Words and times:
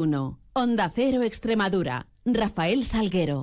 1. 0.00 0.38
Onda 0.54 0.90
Cero 0.94 1.22
Extremadura. 1.22 2.06
Rafael 2.24 2.86
Salguero. 2.86 3.42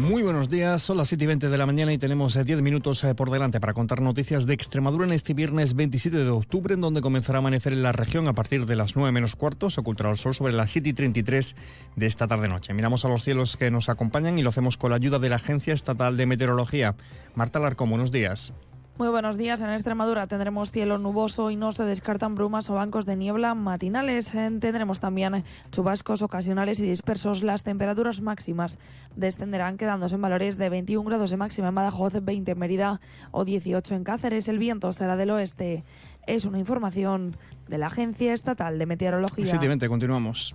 Muy 0.00 0.22
buenos 0.22 0.48
días, 0.50 0.82
son 0.82 0.96
las 0.96 1.08
7 1.08 1.24
y 1.24 1.26
20 1.28 1.48
de 1.48 1.58
la 1.58 1.64
mañana 1.64 1.92
y 1.92 1.98
tenemos 1.98 2.34
10 2.34 2.58
eh, 2.58 2.62
minutos 2.62 3.02
eh, 3.04 3.14
por 3.14 3.30
delante 3.30 3.58
para 3.58 3.72
contar 3.72 4.02
noticias 4.02 4.46
de 4.46 4.54
Extremadura 4.54 5.06
en 5.06 5.12
este 5.12 5.32
viernes 5.32 5.74
27 5.74 6.16
de 6.18 6.28
octubre, 6.28 6.74
en 6.74 6.80
donde 6.80 7.00
comenzará 7.00 7.38
a 7.38 7.40
amanecer 7.40 7.72
en 7.72 7.82
la 7.82 7.92
región 7.92 8.28
a 8.28 8.32
partir 8.34 8.66
de 8.66 8.76
las 8.76 8.96
9 8.96 9.12
menos 9.12 9.34
cuarto, 9.34 9.70
se 9.70 9.80
ocultará 9.80 10.10
el 10.10 10.18
sol 10.18 10.34
sobre 10.34 10.52
las 10.52 10.72
7 10.72 10.88
y 10.88 10.92
33 10.92 11.56
de 11.96 12.06
esta 12.06 12.26
tarde-noche. 12.26 12.74
Miramos 12.74 13.04
a 13.04 13.08
los 13.08 13.22
cielos 13.22 13.56
que 13.56 13.70
nos 13.70 13.88
acompañan 13.88 14.38
y 14.38 14.42
lo 14.42 14.50
hacemos 14.50 14.76
con 14.76 14.90
la 14.90 14.96
ayuda 14.96 15.18
de 15.20 15.28
la 15.30 15.36
Agencia 15.36 15.72
Estatal 15.72 16.16
de 16.16 16.26
Meteorología. 16.26 16.96
Marta 17.34 17.58
Larcón, 17.58 17.90
buenos 17.90 18.10
días. 18.12 18.52
Muy 18.96 19.08
buenos 19.08 19.36
días. 19.36 19.60
En 19.60 19.70
Extremadura 19.70 20.28
tendremos 20.28 20.70
cielo 20.70 20.98
nuboso 20.98 21.50
y 21.50 21.56
no 21.56 21.72
se 21.72 21.82
descartan 21.82 22.36
brumas 22.36 22.70
o 22.70 22.74
bancos 22.74 23.06
de 23.06 23.16
niebla 23.16 23.52
matinales. 23.56 24.30
Tendremos 24.30 25.00
también 25.00 25.42
chubascos 25.72 26.22
ocasionales 26.22 26.78
y 26.78 26.86
dispersos. 26.86 27.42
Las 27.42 27.64
temperaturas 27.64 28.20
máximas 28.20 28.78
descenderán 29.16 29.78
quedándose 29.78 30.14
en 30.14 30.22
valores 30.22 30.58
de 30.58 30.68
21 30.68 31.08
grados 31.08 31.30
de 31.30 31.36
máxima 31.36 31.68
en 31.68 31.74
Badajoz, 31.74 32.12
20 32.22 32.52
en 32.52 32.58
Mérida 32.58 33.00
o 33.32 33.44
18 33.44 33.96
en 33.96 34.04
Cáceres. 34.04 34.46
El 34.46 34.60
viento 34.60 34.92
será 34.92 35.16
del 35.16 35.30
oeste. 35.30 35.82
Es 36.28 36.44
una 36.44 36.60
información 36.60 37.36
de 37.66 37.78
la 37.78 37.88
Agencia 37.88 38.32
Estatal 38.32 38.78
de 38.78 38.86
Meteorología. 38.86 39.46
Sí, 39.46 39.88
continuamos. 39.88 40.54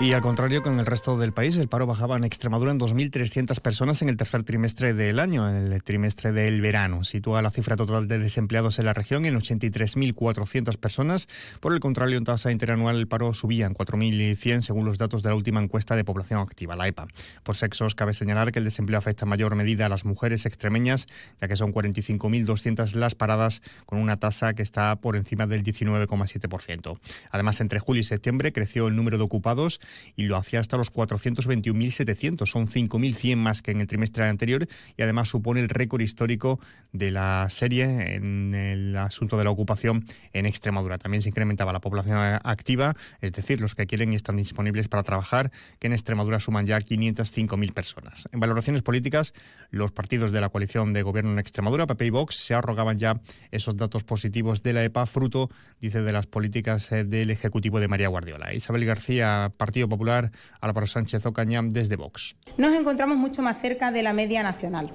Y 0.00 0.14
al 0.14 0.20
contrario 0.20 0.62
que 0.62 0.68
en 0.68 0.80
el 0.80 0.86
resto 0.86 1.16
del 1.16 1.32
país, 1.32 1.56
el 1.56 1.68
paro 1.68 1.86
bajaba 1.86 2.16
en 2.16 2.24
Extremadura 2.24 2.72
en 2.72 2.80
2.300 2.80 3.60
personas 3.60 4.02
en 4.02 4.08
el 4.08 4.16
tercer 4.16 4.42
trimestre 4.42 4.94
del 4.94 5.20
año, 5.20 5.48
en 5.48 5.72
el 5.72 5.82
trimestre 5.84 6.32
del 6.32 6.60
verano. 6.60 7.04
Sitúa 7.04 7.40
la 7.40 7.50
cifra 7.50 7.76
total 7.76 8.08
de 8.08 8.18
desempleados 8.18 8.80
en 8.80 8.86
la 8.86 8.94
región 8.94 9.26
en 9.26 9.36
83.400 9.36 10.76
personas. 10.76 11.28
Por 11.60 11.72
el 11.72 11.78
contrario, 11.78 12.18
en 12.18 12.24
tasa 12.24 12.50
interanual 12.50 12.96
el 12.96 13.06
paro 13.06 13.32
subía 13.32 13.66
en 13.66 13.74
4.100 13.74 14.62
según 14.62 14.86
los 14.86 14.98
datos 14.98 15.22
de 15.22 15.28
la 15.28 15.36
última 15.36 15.62
encuesta 15.62 15.94
de 15.94 16.04
población 16.04 16.40
activa, 16.40 16.74
la 16.74 16.88
EPA. 16.88 17.06
Por 17.44 17.54
sexos, 17.54 17.94
cabe 17.94 18.12
señalar 18.12 18.50
que 18.50 18.58
el 18.58 18.64
desempleo 18.64 18.98
afecta 18.98 19.24
en 19.24 19.28
mayor 19.28 19.54
medida 19.54 19.86
a 19.86 19.88
las 19.88 20.04
mujeres 20.04 20.46
extremeñas, 20.46 21.06
ya 21.40 21.46
que 21.46 21.54
son 21.54 21.72
45.200 21.72 22.94
las 22.94 23.14
paradas, 23.14 23.62
con 23.86 24.00
una 24.00 24.18
tasa 24.18 24.54
que 24.54 24.62
está 24.62 24.96
por 24.96 25.14
encima 25.14 25.46
del 25.46 25.62
19,7%. 25.62 26.98
Además, 27.30 27.60
entre 27.60 27.78
julio 27.78 28.00
y 28.00 28.04
septiembre 28.04 28.52
creció 28.52 28.88
el 28.88 28.96
número 28.96 29.16
de 29.16 29.24
ocupados 29.24 29.80
y 30.16 30.24
lo 30.24 30.36
hacía 30.36 30.60
hasta 30.60 30.76
los 30.76 30.92
421.700. 30.92 32.46
Son 32.46 32.66
5.100 32.66 33.36
más 33.36 33.62
que 33.62 33.70
en 33.72 33.80
el 33.80 33.86
trimestre 33.86 34.24
anterior 34.24 34.66
y 34.96 35.02
además 35.02 35.28
supone 35.28 35.60
el 35.60 35.68
récord 35.68 36.00
histórico 36.00 36.60
de 36.92 37.10
la 37.10 37.46
serie 37.50 38.14
en 38.14 38.54
el 38.54 38.96
asunto 38.96 39.38
de 39.38 39.44
la 39.44 39.50
ocupación 39.50 40.04
en 40.32 40.46
Extremadura. 40.46 40.98
También 40.98 41.22
se 41.22 41.28
incrementaba 41.28 41.72
la 41.72 41.80
población 41.80 42.18
activa, 42.44 42.94
es 43.20 43.32
decir, 43.32 43.60
los 43.60 43.74
que 43.74 43.86
quieren 43.86 44.12
y 44.12 44.16
están 44.16 44.36
disponibles 44.36 44.88
para 44.88 45.02
trabajar, 45.02 45.50
que 45.78 45.86
en 45.86 45.92
Extremadura 45.92 46.40
suman 46.40 46.66
ya 46.66 46.78
505.000 46.78 47.72
personas. 47.72 48.28
En 48.32 48.40
valoraciones 48.40 48.82
políticas, 48.82 49.32
los 49.70 49.92
partidos 49.92 50.32
de 50.32 50.40
la 50.40 50.48
coalición 50.48 50.92
de 50.92 51.02
gobierno 51.02 51.32
en 51.32 51.38
Extremadura, 51.38 51.86
PP 51.86 52.06
y 52.06 52.10
Vox, 52.10 52.36
se 52.36 52.54
arrogaban 52.54 52.98
ya 52.98 53.20
esos 53.50 53.76
datos 53.76 54.04
positivos 54.04 54.62
de 54.62 54.72
la 54.72 54.84
EPA, 54.84 55.06
fruto, 55.06 55.50
dice, 55.80 56.02
de 56.02 56.12
las 56.12 56.26
políticas 56.26 56.90
eh, 56.92 57.04
del 57.04 57.30
Ejecutivo 57.30 57.80
de 57.80 57.88
María 57.88 58.08
Guardiola. 58.08 58.54
Isabel 58.54 58.84
García, 58.84 59.50
Partido 59.56 59.71
Popular, 59.80 60.30
Álvaro 60.60 60.86
Sánchez 60.86 61.24
Ocañam 61.26 61.70
desde 61.70 61.96
Vox. 61.96 62.36
Nos 62.56 62.74
encontramos 62.74 63.16
mucho 63.16 63.42
más 63.42 63.60
cerca 63.60 63.90
de 63.90 64.02
la 64.02 64.12
media 64.12 64.42
nacional. 64.42 64.92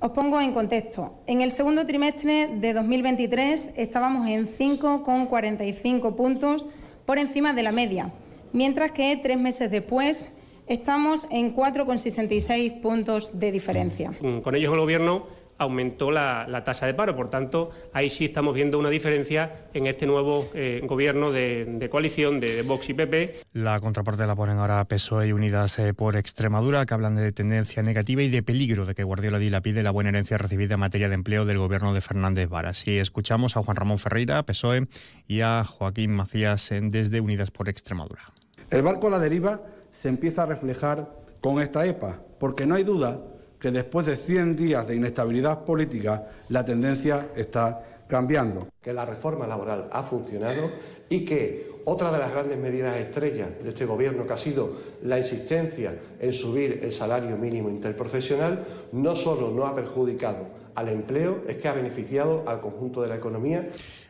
Os 0.00 0.10
pongo 0.10 0.40
en 0.40 0.52
contexto. 0.52 1.22
En 1.26 1.42
el 1.42 1.52
segundo 1.52 1.86
trimestre 1.86 2.48
de 2.48 2.72
2023 2.72 3.74
estábamos 3.76 4.26
en 4.26 4.48
5,45 4.48 6.16
puntos 6.16 6.66
por 7.06 7.18
encima 7.18 7.52
de 7.52 7.62
la 7.62 7.72
media, 7.72 8.12
mientras 8.52 8.92
que 8.92 9.16
tres 9.22 9.38
meses 9.38 9.70
después 9.70 10.32
estamos 10.66 11.26
en 11.30 11.54
4,66 11.54 12.80
puntos 12.80 13.38
de 13.38 13.52
diferencia. 13.52 14.12
Con 14.42 14.54
ellos 14.54 14.72
el 14.72 14.80
Gobierno 14.80 15.26
aumentó 15.58 16.10
la, 16.10 16.62
tasa 16.64 16.86
de 16.86 16.94
paro. 16.94 17.14
Por 17.14 17.30
tanto, 17.30 17.70
ahí 17.92 18.10
sí 18.10 18.26
estamos 18.26 18.54
viendo 18.54 18.78
una 18.78 18.90
diferencia 18.90 19.66
en 19.72 19.86
este 19.86 20.06
nuevo 20.06 20.48
eh, 20.54 20.80
gobierno 20.84 21.32
de, 21.32 21.88
coalición 21.90 22.40
de, 22.40 22.62
Vox 22.62 22.88
y 22.90 22.94
PP. 22.94 23.34
La 23.52 23.80
contraparte 23.80 24.26
la 24.26 24.34
ponen 24.34 24.58
ahora 24.58 24.84
PSOE 24.84 25.28
y 25.28 25.32
Unidas 25.32 25.78
eh, 25.78 25.94
por 25.94 26.16
Extremadura, 26.16 26.86
que 26.86 26.94
hablan 26.94 27.16
de 27.16 27.32
tendencia 27.32 27.82
negativa 27.82 28.22
y 28.22 28.28
de 28.28 28.42
peligro 28.42 28.86
de 28.86 28.94
que 28.94 29.04
Guardiola 29.04 29.38
dilapide 29.38 29.82
la 29.82 29.90
buena 29.90 30.10
herencia 30.10 30.38
recibida 30.38 30.74
en 30.74 30.80
materia 30.80 31.08
de 31.08 31.14
empleo 31.14 31.44
del 31.44 31.58
gobierno 31.58 31.94
de 31.94 32.00
Fernández 32.00 32.48
Varas. 32.48 32.86
Y 32.86 32.98
escuchamos 32.98 33.56
a 33.56 33.62
Juan 33.62 33.76
Ramón 33.76 33.98
Ferreira, 33.98 34.42
PSOE, 34.42 34.88
y 35.26 35.40
a 35.40 35.64
Joaquín 35.64 36.12
Macías 36.12 36.70
desde 36.82 37.20
Unidas 37.20 37.50
por 37.50 37.68
Extremadura. 37.68 38.22
El 38.70 38.82
barco 38.82 39.08
a 39.08 39.10
la 39.10 39.18
deriva 39.18 39.60
se 39.90 40.08
empieza 40.08 40.42
a 40.42 40.46
reflejar 40.46 41.10
con 41.40 41.60
esta 41.60 41.84
EPA, 41.84 42.20
porque 42.38 42.66
no 42.66 42.74
hay 42.74 42.84
duda 42.84 43.20
que 43.62 43.70
después 43.70 44.04
de 44.06 44.16
100 44.16 44.56
días 44.56 44.88
de 44.88 44.96
inestabilidad 44.96 45.64
política 45.64 46.26
la 46.48 46.64
tendencia 46.64 47.28
está 47.36 48.02
cambiando. 48.08 48.66
Que 48.82 48.92
la 48.92 49.06
reforma 49.06 49.46
laboral 49.46 49.88
ha 49.92 50.02
funcionado 50.02 50.68
y 51.08 51.24
que 51.24 51.70
otra 51.84 52.10
de 52.10 52.18
las 52.18 52.32
grandes 52.32 52.58
medidas 52.58 52.96
estrellas 52.96 53.50
de 53.62 53.68
este 53.68 53.86
Gobierno, 53.86 54.26
que 54.26 54.32
ha 54.32 54.36
sido 54.36 54.76
la 55.04 55.16
insistencia 55.16 55.96
en 56.18 56.32
subir 56.32 56.80
el 56.82 56.90
salario 56.90 57.36
mínimo 57.36 57.70
interprofesional, 57.70 58.64
no 58.90 59.14
solo 59.14 59.52
no 59.52 59.64
ha 59.64 59.76
perjudicado 59.76 60.61
al 60.74 60.88
empleo, 60.88 61.42
es 61.48 61.56
que 61.56 61.68
ha 61.68 61.72
beneficiado 61.72 62.44
al 62.46 62.60
conjunto 62.60 63.02
de 63.02 63.08
la 63.08 63.16
economía. 63.16 63.64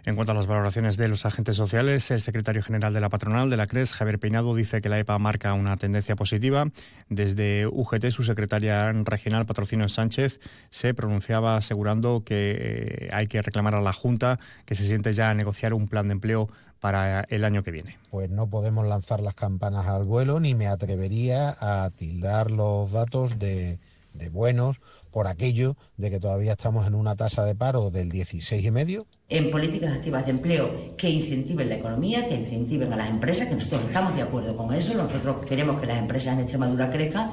En 0.04 0.16
cuanto 0.16 0.32
a 0.32 0.34
las 0.34 0.46
valoraciones 0.46 0.96
de 0.96 1.06
los 1.06 1.24
agentes 1.26 1.54
sociales, 1.54 2.10
el 2.10 2.20
secretario 2.20 2.62
general 2.62 2.92
de 2.92 3.00
la 3.00 3.08
patronal 3.08 3.48
de 3.50 3.56
la 3.56 3.68
CRES, 3.68 3.94
Javier 3.94 4.18
Peinado, 4.18 4.52
dice 4.54 4.80
que 4.80 4.88
la 4.88 4.98
EPA 4.98 5.16
marca 5.18 5.54
una 5.54 5.76
tendencia 5.76 6.16
positiva. 6.16 6.66
Desde 7.08 7.68
UGT, 7.68 8.10
su 8.10 8.24
secretaria 8.24 8.92
regional, 8.92 9.46
Patrocinio 9.46 9.88
Sánchez, 9.88 10.40
se 10.70 10.92
pronunciaba 10.92 11.56
asegurando 11.56 12.24
que 12.24 12.56
eh, 12.58 13.08
hay 13.12 13.28
que 13.28 13.40
reclamar 13.42 13.76
a 13.76 13.80
la 13.80 13.92
Junta 13.92 14.40
que 14.64 14.74
se 14.74 14.84
siente 14.84 15.12
ya 15.12 15.30
a 15.30 15.34
negociar 15.34 15.72
un 15.72 15.86
plan 15.86 16.08
de 16.08 16.12
empleo 16.14 16.48
para 16.80 17.20
el 17.28 17.44
año 17.44 17.62
que 17.62 17.70
viene. 17.70 17.96
Pues 18.10 18.28
no 18.28 18.48
podemos 18.48 18.84
lanzar 18.84 19.20
las 19.20 19.36
campanas 19.36 19.86
al 19.86 20.02
vuelo 20.02 20.40
ni 20.40 20.56
me 20.56 20.66
atrevería 20.66 21.54
a 21.60 21.90
tildar 21.90 22.50
los 22.50 22.90
datos 22.90 23.38
de, 23.38 23.78
de 24.14 24.30
buenos 24.30 24.80
por 25.10 25.26
aquello 25.26 25.76
de 25.96 26.10
que 26.10 26.20
todavía 26.20 26.52
estamos 26.52 26.86
en 26.86 26.94
una 26.94 27.14
tasa 27.14 27.44
de 27.44 27.54
paro 27.54 27.90
del 27.90 28.10
16,5. 28.10 29.06
En 29.28 29.50
políticas 29.50 29.94
activas 29.94 30.24
de 30.24 30.32
empleo 30.32 30.96
que 30.96 31.10
incentiven 31.10 31.68
la 31.68 31.76
economía, 31.76 32.28
que 32.28 32.34
incentiven 32.34 32.92
a 32.92 32.96
las 32.96 33.10
empresas, 33.10 33.48
que 33.48 33.54
nosotros 33.54 33.82
estamos 33.86 34.14
de 34.14 34.22
acuerdo 34.22 34.56
con 34.56 34.72
eso, 34.74 34.94
nosotros 34.94 35.44
queremos 35.46 35.80
que 35.80 35.86
las 35.86 35.98
empresas 35.98 36.34
en 36.34 36.40
Extremadura 36.40 36.90
crezcan. 36.90 37.30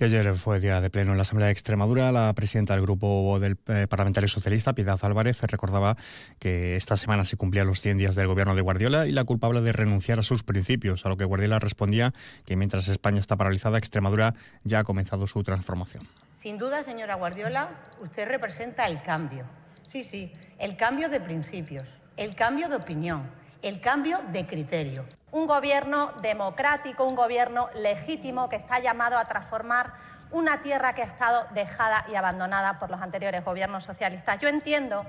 Y 0.00 0.04
ayer 0.04 0.32
fue 0.36 0.60
día 0.60 0.80
de 0.80 0.90
pleno 0.90 1.10
en 1.10 1.16
la 1.16 1.22
Asamblea 1.22 1.46
de 1.46 1.52
Extremadura. 1.52 2.12
La 2.12 2.32
presidenta 2.32 2.74
del 2.74 2.82
Grupo 2.82 3.40
del 3.40 3.58
eh, 3.66 3.88
Parlamentario 3.88 4.28
Socialista, 4.28 4.72
Piedad 4.72 4.96
Álvarez, 5.02 5.42
recordaba 5.42 5.96
que 6.38 6.76
esta 6.76 6.96
semana 6.96 7.24
se 7.24 7.36
cumplían 7.36 7.66
los 7.66 7.80
100 7.80 7.98
días 7.98 8.14
del 8.14 8.28
gobierno 8.28 8.54
de 8.54 8.60
Guardiola 8.60 9.08
y 9.08 9.10
la 9.10 9.24
culpable 9.24 9.60
de 9.60 9.72
renunciar 9.72 10.20
a 10.20 10.22
sus 10.22 10.44
principios, 10.44 11.04
a 11.04 11.08
lo 11.08 11.16
que 11.16 11.24
Guardiola 11.24 11.58
respondía 11.58 12.14
que 12.46 12.54
mientras 12.54 12.86
España 12.86 13.18
está 13.18 13.34
paralizada, 13.34 13.78
Extremadura 13.78 14.34
ya 14.62 14.78
ha 14.78 14.84
comenzado 14.84 15.26
su 15.26 15.42
transformación. 15.42 16.04
Sin 16.32 16.58
duda, 16.58 16.84
señora 16.84 17.16
Guardiola, 17.16 17.70
usted 18.00 18.28
representa 18.28 18.86
el 18.86 19.02
cambio. 19.02 19.46
Sí, 19.82 20.04
sí, 20.04 20.32
el 20.60 20.76
cambio 20.76 21.08
de 21.08 21.18
principios, 21.18 21.88
el 22.16 22.36
cambio 22.36 22.68
de 22.68 22.76
opinión, 22.76 23.28
el 23.62 23.80
cambio 23.80 24.20
de 24.32 24.46
criterio 24.46 25.04
un 25.30 25.46
gobierno 25.46 26.12
democrático, 26.22 27.04
un 27.04 27.14
gobierno 27.14 27.68
legítimo 27.74 28.48
que 28.48 28.56
está 28.56 28.78
llamado 28.78 29.18
a 29.18 29.26
transformar 29.26 29.92
una 30.30 30.62
tierra 30.62 30.94
que 30.94 31.02
ha 31.02 31.06
estado 31.06 31.46
dejada 31.54 32.04
y 32.10 32.14
abandonada 32.14 32.78
por 32.78 32.90
los 32.90 33.00
anteriores 33.00 33.44
gobiernos 33.44 33.84
socialistas. 33.84 34.40
Yo 34.40 34.48
entiendo 34.48 35.04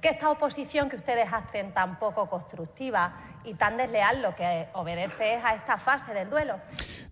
que 0.00 0.08
esta 0.08 0.30
oposición 0.30 0.88
que 0.88 0.96
ustedes 0.96 1.32
hacen 1.32 1.72
tan 1.72 1.98
poco 1.98 2.28
constructiva 2.28 3.14
y 3.44 3.54
tan 3.54 3.76
desleal 3.76 4.22
lo 4.22 4.34
que 4.34 4.66
obedece 4.72 5.34
es 5.34 5.44
a 5.44 5.54
esta 5.54 5.78
fase 5.78 6.14
del 6.14 6.30
duelo. 6.30 6.58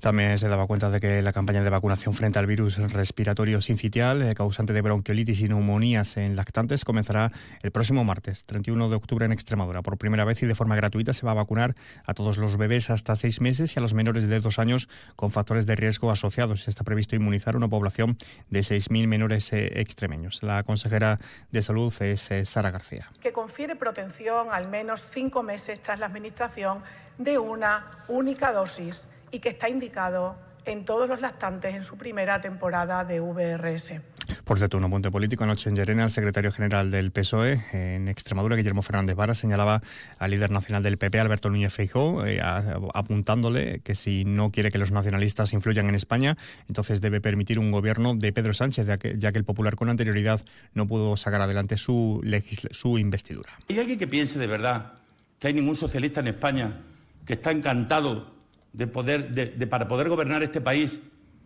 También 0.01 0.37
se 0.39 0.49
daba 0.49 0.67
cuenta 0.67 0.91
de 0.91 1.01
que 1.01 1.23
la 1.23 1.33
campaña 1.33 1.63
de 1.63 1.71
vacunación 1.71 2.15
frente 2.15 2.39
al 2.39 2.47
virus 2.47 2.79
respiratorio 2.93 3.61
sincitial, 3.63 4.23
eh, 4.23 4.35
causante 4.35 4.73
de 4.73 4.81
bronquiolitis 4.81 5.41
y 5.41 5.49
neumonías 5.49 6.17
en 6.17 6.37
lactantes, 6.37 6.85
comenzará 6.85 7.31
el 7.63 7.71
próximo 7.71 8.05
martes, 8.05 8.45
31 8.45 8.89
de 8.89 8.97
octubre 8.97 9.25
en 9.25 9.33
Extremadura. 9.33 9.83
Por 9.83 9.99
primera 9.99 10.25
vez 10.25 10.43
y 10.43 10.47
de 10.47 10.55
forma 10.55 10.77
gratuita 10.77 11.13
se 11.13 11.27
va 11.27 11.33
a 11.33 11.35
vacunar 11.35 11.75
a 12.07 12.15
todos 12.15 12.39
los 12.39 12.57
bebés 12.57 12.91
hasta 12.91 13.15
seis 13.17 13.41
meses 13.41 13.77
y 13.77 13.79
a 13.79 13.83
los 13.83 13.95
menores 13.95 14.29
de 14.29 14.41
dos 14.41 14.59
años 14.59 14.89
con 15.17 15.31
factores 15.31 15.67
de 15.67 15.77
riesgo 15.77 16.11
asociados. 16.11 16.69
Está 16.69 16.85
previsto 16.85 17.17
inmunizar 17.17 17.57
una 17.57 17.69
población 17.69 18.17
de 18.51 18.61
6.000 18.61 19.07
menores 19.07 19.53
eh, 19.53 19.81
extremeños. 19.81 20.43
La 20.43 20.63
consejera 20.63 21.19
de 21.51 21.63
Salud 21.63 21.93
es 22.01 22.31
eh, 22.31 22.47
Sara 22.47 22.71
García. 22.71 23.11
Que 23.21 23.33
confiere 23.33 23.77
protección 23.77 24.49
al 24.51 24.69
menos 24.69 25.03
cinco 25.11 25.43
meses 25.43 25.81
tras 25.83 25.99
la 25.99 26.09
administración 26.23 26.83
de 27.19 27.37
una 27.37 27.85
única 28.07 28.53
dosis 28.53 29.09
y 29.33 29.41
que 29.41 29.49
está 29.49 29.69
indicado 29.69 30.37
en 30.65 30.85
todos 30.85 31.09
los 31.09 31.21
lactantes 31.21 31.75
en 31.75 31.83
su 31.83 31.97
primera 31.97 32.41
temporada 32.41 33.05
de 33.05 33.19
VRS. 33.19 33.95
Por 34.45 34.59
cierto, 34.59 34.79
un 34.79 34.85
apunte 34.85 35.11
político. 35.11 35.43
Anoche 35.43 35.69
en 35.69 35.75
Llerena, 35.75 36.05
el 36.05 36.11
secretario 36.11 36.53
general 36.53 36.93
del 36.93 37.11
PSOE 37.11 37.61
en 37.73 38.07
Extremadura, 38.07 38.55
Guillermo 38.55 38.83
Fernández 38.83 39.17
Vara, 39.17 39.35
señalaba 39.35 39.83
al 40.21 40.31
líder 40.31 40.53
nacional 40.53 40.85
del 40.85 40.97
PP, 40.97 41.19
Alberto 41.19 41.51
Núñez 41.51 41.73
Feijóo, 41.73 42.25
eh, 42.25 42.41
apuntándole 42.41 43.81
que 43.81 43.97
si 43.97 44.25
no 44.25 44.53
quiere 44.53 44.71
que 44.71 44.79
los 44.79 44.93
nacionalistas 44.93 45.53
influyan 45.53 45.89
en 45.89 45.97
España, 45.97 46.37
entonces 46.69 47.01
debe 47.01 47.21
permitir 47.21 47.59
un 47.59 47.73
gobierno 47.73 48.15
de 48.15 48.33
Pedro 48.33 48.55
Sánchez, 48.55 48.87
ya 48.87 48.99
que, 48.99 49.19
ya 49.19 49.33
que 49.33 49.39
el 49.39 49.45
Popular 49.45 49.75
con 49.75 49.89
anterioridad 49.89 50.41
no 50.75 50.87
pudo 50.87 51.17
sacar 51.17 51.41
adelante 51.41 51.77
su, 51.77 52.21
su 52.71 52.99
investidura. 52.99 53.51
¿Hay 53.69 53.81
alguien 53.81 53.99
que 53.99 54.07
piense 54.07 54.39
de 54.39 54.47
verdad 54.47 55.02
que 55.43 55.49
hay 55.49 55.55
ningún 55.55 55.75
socialista 55.75 56.21
en 56.21 56.29
España 56.29 56.83
que 57.27 57.33
está 57.33 57.51
encantado 57.51 58.33
de 58.73 58.87
poder, 58.87 59.33
de, 59.33 59.67
para 59.67 59.89
poder 59.89 60.09
gobernar 60.09 60.41
este 60.45 60.61
país 60.61 61.01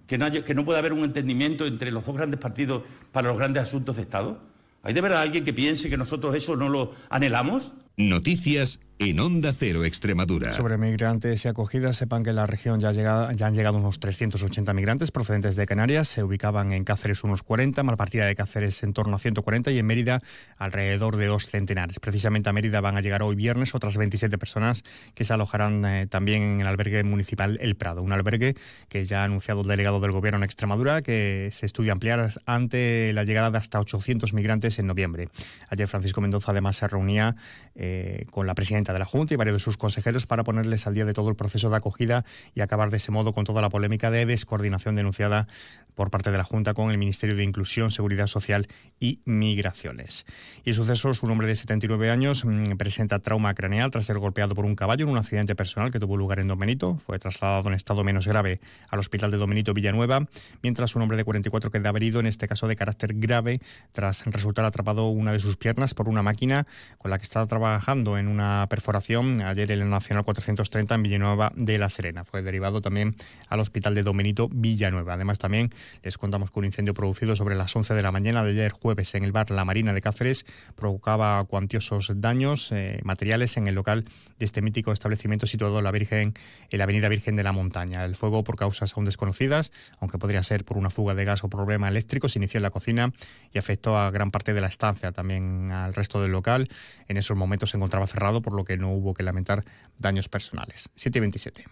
que 0.07 0.19
no, 0.19 0.31
que 0.31 0.55
no 0.55 0.67
pueda 0.67 0.81
haber 0.81 0.93
un 0.93 1.03
entendimiento 1.03 1.65
entre 1.65 1.91
los 1.91 2.05
dos 2.05 2.15
grandes 2.15 2.39
partidos 2.39 2.83
para 3.11 3.29
los 3.29 3.39
grandes 3.39 3.63
asuntos 3.63 3.97
de 3.97 4.03
Estado? 4.03 4.39
¿Hay 4.83 4.93
de 4.93 5.01
verdad 5.01 5.23
alguien 5.23 5.47
que 5.47 5.55
piense 5.55 5.89
que 5.89 5.97
nosotros 5.97 6.35
eso 6.35 6.57
no 6.57 6.69
lo 6.69 6.93
anhelamos? 7.09 7.73
Noticias 7.97 8.81
en 8.99 9.21
Onda 9.21 9.53
Cero 9.53 9.85
Extremadura. 9.85 10.55
Sobre 10.55 10.79
migrantes 10.79 11.45
y 11.45 11.49
acogidas, 11.49 11.97
sepan 11.97 12.23
que 12.23 12.31
en 12.31 12.37
la 12.37 12.47
región 12.47 12.81
ya, 12.81 12.93
ya 12.93 13.47
han 13.47 13.55
llegado 13.55 13.77
unos 13.77 14.01
380 14.01 14.73
migrantes 14.73 15.11
procedentes 15.11 15.57
de 15.57 15.67
Canarias. 15.67 16.09
Se 16.09 16.23
ubicaban 16.23 16.73
en 16.73 16.85
Cáceres 16.85 17.23
unos 17.23 17.43
40, 17.43 17.83
Malpartida 17.83 18.25
de 18.25 18.35
Cáceres 18.35 18.83
en 18.83 18.95
torno 18.95 19.17
a 19.17 19.19
140 19.19 19.71
y 19.71 19.79
en 19.79 19.87
Mérida 19.87 20.23
alrededor 20.57 21.17
de 21.17 21.27
dos 21.27 21.47
centenares. 21.47 21.99
Precisamente 22.01 22.49
a 22.49 22.53
Mérida 22.55 22.81
van 22.81 22.97
a 22.97 23.03
llegar 23.03 23.23
hoy 23.23 23.37
viernes 23.37 23.75
otras 23.75 23.99
27 23.99 24.39
personas 24.39 24.83
que 25.15 25.25
se 25.25 25.35
alojarán 25.35 25.85
eh, 25.85 26.07
también 26.07 26.43
en 26.43 26.61
el 26.63 26.67
albergue 26.67 27.05
municipal 27.05 27.59
El 27.61 27.77
Prado, 27.77 28.03
un 28.03 28.13
albergue 28.13 28.57
que 28.89 29.05
ya 29.05 29.21
ha 29.21 29.25
anunciado 29.25 29.61
el 29.61 29.69
delegado 29.69 30.01
del 30.01 30.13
Gobierno 30.13 30.39
en 30.39 30.45
Extremadura 30.45 31.03
que 31.03 31.51
se 31.53 31.67
estudia 31.67 31.93
ampliar 31.93 32.31
ante 32.47 33.13
la 33.13 33.25
llegada 33.25 33.51
de 33.51 33.59
hasta 33.59 33.79
800 33.79 34.33
migrantes 34.33 34.79
en 34.79 34.87
noviembre. 34.87 35.29
Ayer 35.69 35.87
Francisco 35.87 36.23
Mendoza 36.23 36.53
además 36.53 36.77
se 36.77 36.89
reunía 36.89 37.37
eh, 37.75 38.25
con 38.31 38.47
la 38.47 38.55
presidenta 38.55 38.86
de 38.93 38.99
la 38.99 39.05
Junta 39.05 39.35
y 39.35 39.37
varios 39.37 39.57
de 39.57 39.61
sus 39.61 39.77
consejeros 39.77 40.27
para 40.27 40.45
ponerles 40.45 40.87
al 40.87 40.95
día 40.95 41.05
de 41.05 41.13
todo 41.13 41.29
el 41.29 41.37
proceso 41.37 41.71
de 41.71 41.77
acogida 41.77 42.25
y 42.55 42.61
acabar 42.61 42.91
de 42.91 42.99
ese 42.99 43.13
modo 43.13 43.33
con 43.33 43.45
toda 43.45 43.63
la 43.63 43.69
polémica 43.69 44.11
de 44.11 44.27
descoordinación 44.27 44.97
denunciada 44.97 45.49
por 45.95 46.11
parte 46.11 46.31
de 46.31 46.39
la 46.39 46.45
Junta 46.45 46.75
con 46.75 46.91
el 46.91 46.99
Ministerio 46.99 47.35
de 47.35 47.43
Inclusión, 47.43 47.91
Seguridad 47.91 48.27
Social 48.27 48.69
y 49.01 49.21
Migraciones. 49.25 50.27
Y 50.65 50.75
sucesos, 50.75 51.23
un 51.23 51.31
hombre 51.31 51.47
de 51.47 51.57
79 51.57 52.11
años 52.11 52.45
mm, 52.45 52.77
presenta 52.77 53.19
trauma 53.19 53.55
craneal 53.55 53.91
tras 53.91 54.05
ser 54.05 54.19
golpeado 54.19 54.55
por 54.55 54.67
un 54.67 54.77
caballo 54.77 55.05
en 55.05 55.11
un 55.11 55.19
accidente 55.19 55.57
personal 55.57 55.91
que 55.91 55.99
tuvo 55.99 56.17
lugar 56.17 56.39
en 56.39 56.49
Don. 56.49 56.59
Fue 56.99 57.19
trasladado 57.19 57.69
en 57.69 57.75
estado 57.75 58.05
menos 58.05 58.27
grave 58.27 58.61
al 58.91 58.99
Hospital 58.99 59.31
de 59.31 59.37
Don 59.37 59.51
Villanueva, 59.51 60.27
mientras 60.63 60.97
un 60.97 61.03
hombre 61.03 61.17
de 61.17 61.25
44 61.25 61.71
queda 61.71 61.91
herido, 61.91 62.21
en 62.21 62.27
este 62.27 62.47
caso 62.49 62.69
de 62.69 62.77
carácter 62.77 63.15
grave, 63.15 63.61
tras 63.93 64.25
resultar 64.27 64.65
atrapado 64.65 65.09
una 65.09 65.33
de 65.33 65.39
sus 65.39 65.57
piernas 65.57 65.95
por 65.95 66.09
una 66.09 66.23
máquina 66.23 66.67
con 66.99 67.11
la 67.11 67.19
que 67.19 67.25
estaba 67.25 67.47
trabajando 67.47 68.19
en 68.19 68.29
una 68.29 68.67
perforación 68.77 69.41
ayer 69.41 69.73
en 69.73 69.81
el 69.81 69.89
Nacional 69.89 70.23
430 70.23 70.95
en 70.97 71.03
Villanueva 71.03 71.51
de 71.57 71.79
la 71.79 71.89
Serena. 71.89 72.25
Fue 72.25 72.43
derivado 72.43 72.83
también 72.83 73.17
al 73.49 73.61
Hospital 73.61 73.95
de 73.95 74.03
Don 74.03 74.15
Benito 74.15 74.51
Villanueva. 74.53 75.15
Además, 75.15 75.39
también 75.39 75.73
les 76.03 76.19
contamos 76.19 76.51
que 76.51 76.59
un 76.59 76.67
incendio 76.67 76.93
producido 76.93 77.35
sobre 77.37 77.55
las 77.55 77.75
11 77.75 77.95
de 77.95 78.03
la 78.03 78.13
mañana 78.13 78.45
de 78.45 78.51
ayer 78.51 78.73
jueves 78.73 79.15
en 79.15 79.25
el 79.25 79.33
bar 79.33 79.51
La 79.51 79.65
Marina 79.65 79.95
de 79.95 80.03
Cáceres 80.03 80.45
provocaba 80.75 81.43
cuantiosos 81.45 82.13
daños 82.17 82.71
eh, 82.71 83.01
materiales 83.03 83.57
en 83.57 83.67
el 83.67 83.75
local 83.75 84.05
de 84.39 84.45
este 84.45 84.61
mítico 84.61 84.93
establecimiento 84.93 85.47
situado 85.47 85.79
en 85.79 85.85
la 85.85 85.91
Virgen, 85.91 86.35
en 86.71 86.79
la 86.79 86.85
Avenida 86.85 87.09
Virgen 87.09 87.35
de 87.35 87.45
la 87.45 87.53
Montaña. 87.53 88.05
El 88.05 88.15
fuego, 88.15 88.45
por 88.45 88.57
causas 88.57 88.93
aún 88.95 89.07
desconocidas, 89.07 89.73
aunque 90.01 90.19
podría 90.19 90.43
ser 90.43 90.67
por 90.67 90.77
una 90.77 90.91
fuga 90.91 91.15
de 91.15 91.25
gas 91.25 91.45
o 91.45 91.49
problema 91.49 91.89
eléctrico, 91.89 92.29
se 92.29 92.39
inició 92.39 92.59
en 92.59 92.65
la 92.65 92.71
cocina 92.71 93.11
y 93.55 93.59
afectó 93.59 93.97
a 93.97 94.11
gran 94.11 94.31
parte 94.31 94.53
de 94.53 94.61
la 94.61 94.67
estancia, 94.67 95.13
también 95.13 95.73
al 95.73 95.95
resto 95.95 96.21
del 96.21 96.33
local. 96.33 96.69
En 97.09 97.17
esos 97.17 97.39
momentos 97.39 97.71
se 97.71 97.79
encontraba 97.79 98.07
cerrado, 98.07 98.43
por 98.43 98.53
lo 98.53 98.66
que 98.67 98.77
no 98.77 98.93
hubo 98.93 99.15
que 99.15 99.23
lamentar 99.23 99.65
daños 99.99 100.29
personales. 100.29 100.91
727. 100.97 101.65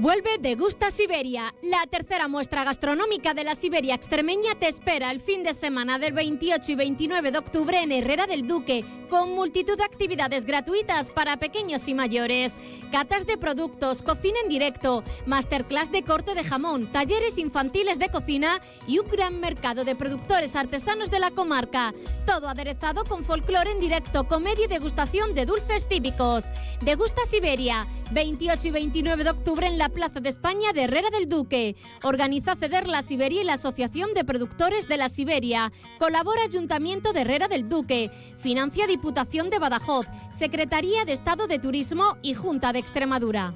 Vuelve 0.00 0.38
Degusta 0.38 0.92
Siberia. 0.92 1.52
La 1.60 1.84
tercera 1.90 2.28
muestra 2.28 2.62
gastronómica 2.62 3.34
de 3.34 3.42
la 3.42 3.56
Siberia 3.56 3.96
extremeña 3.96 4.54
te 4.54 4.68
espera 4.68 5.10
el 5.10 5.20
fin 5.20 5.42
de 5.42 5.54
semana 5.54 5.98
del 5.98 6.12
28 6.12 6.70
y 6.70 6.74
29 6.76 7.32
de 7.32 7.38
octubre 7.38 7.82
en 7.82 7.90
Herrera 7.90 8.28
del 8.28 8.46
Duque, 8.46 8.84
con 9.08 9.34
multitud 9.34 9.76
de 9.76 9.84
actividades 9.84 10.44
gratuitas 10.44 11.10
para 11.10 11.38
pequeños 11.38 11.88
y 11.88 11.94
mayores. 11.94 12.54
Catas 12.92 13.26
de 13.26 13.36
productos, 13.36 14.02
cocina 14.02 14.38
en 14.42 14.48
directo, 14.48 15.04
masterclass 15.26 15.92
de 15.92 16.02
corte 16.02 16.34
de 16.34 16.44
jamón, 16.44 16.86
talleres 16.86 17.36
infantiles 17.36 17.98
de 17.98 18.08
cocina 18.08 18.60
y 18.86 18.98
un 18.98 19.08
gran 19.08 19.40
mercado 19.40 19.84
de 19.84 19.94
productores 19.94 20.56
artesanos 20.56 21.10
de 21.10 21.18
la 21.18 21.30
comarca. 21.30 21.92
Todo 22.24 22.48
aderezado 22.48 23.04
con 23.04 23.24
folclore 23.24 23.72
en 23.72 23.80
directo, 23.80 24.24
comedia 24.24 24.64
y 24.64 24.68
degustación 24.68 25.34
de 25.34 25.44
dulces 25.44 25.86
típicos. 25.88 26.44
Degusta 26.80 27.26
Siberia, 27.26 27.86
28 28.12 28.68
y 28.68 28.70
29 28.70 29.24
de 29.24 29.30
octubre 29.30 29.66
en 29.66 29.78
la 29.78 29.90
Plaza 29.90 30.20
de 30.20 30.30
España 30.30 30.72
de 30.72 30.84
Herrera 30.84 31.10
del 31.10 31.28
Duque. 31.28 31.76
Organiza 32.02 32.56
Ceder 32.56 32.88
la 32.88 33.02
Siberia 33.02 33.42
y 33.42 33.44
la 33.44 33.54
Asociación 33.54 34.14
de 34.14 34.24
Productores 34.24 34.88
de 34.88 34.96
la 34.96 35.08
Siberia. 35.08 35.72
Colabora 35.98 36.42
Ayuntamiento 36.42 37.12
de 37.12 37.20
Herrera 37.20 37.48
del 37.48 37.68
Duque. 37.68 38.10
Financia 38.38 38.86
Diputación 38.98 39.48
de 39.48 39.60
Badajoz. 39.60 40.06
Secretaría 40.36 41.04
de 41.04 41.12
Estado 41.12 41.46
de 41.46 41.60
Turismo 41.60 42.16
y 42.20 42.34
Junta 42.34 42.72
de 42.72 42.80
Extremadura. 42.80 43.52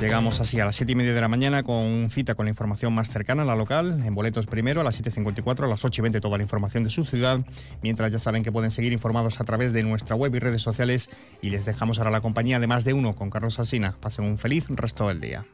Llegamos 0.00 0.40
así 0.40 0.58
a 0.60 0.64
las 0.64 0.76
7 0.76 0.92
y 0.92 0.94
media 0.94 1.12
de 1.12 1.20
la 1.20 1.28
mañana 1.28 1.62
con 1.62 2.08
cita 2.08 2.34
con 2.34 2.46
la 2.46 2.50
información 2.50 2.94
más 2.94 3.10
cercana, 3.10 3.44
la 3.44 3.54
local, 3.54 4.02
en 4.02 4.14
boletos 4.14 4.46
primero 4.46 4.80
a 4.80 4.84
las 4.84 4.98
7.54, 4.98 5.64
a 5.64 5.68
las 5.68 5.84
8 5.84 6.00
y 6.00 6.02
20 6.04 6.20
toda 6.22 6.38
la 6.38 6.42
información 6.42 6.84
de 6.84 6.90
su 6.90 7.04
ciudad, 7.04 7.44
mientras 7.82 8.10
ya 8.10 8.18
saben 8.18 8.42
que 8.42 8.50
pueden 8.50 8.70
seguir 8.70 8.94
informados 8.94 9.38
a 9.38 9.44
través 9.44 9.74
de 9.74 9.82
nuestra 9.82 10.16
web 10.16 10.34
y 10.34 10.38
redes 10.38 10.62
sociales 10.62 11.10
y 11.42 11.50
les 11.50 11.66
dejamos 11.66 11.98
ahora 11.98 12.10
la 12.10 12.22
compañía 12.22 12.60
de 12.60 12.66
más 12.66 12.86
de 12.86 12.94
uno 12.94 13.14
con 13.14 13.28
Carlos 13.28 13.58
Asina. 13.58 13.94
Pasen 14.00 14.24
un 14.24 14.38
feliz 14.38 14.68
resto 14.70 15.06
del 15.08 15.20
día. 15.20 15.44